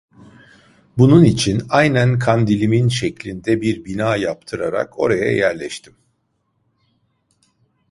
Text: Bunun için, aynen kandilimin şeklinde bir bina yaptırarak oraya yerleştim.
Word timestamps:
Bunun 0.97 1.23
için, 1.23 1.63
aynen 1.69 2.19
kandilimin 2.19 2.87
şeklinde 2.87 3.61
bir 3.61 3.85
bina 3.85 4.15
yaptırarak 4.15 4.99
oraya 4.99 5.31
yerleştim. 5.31 5.95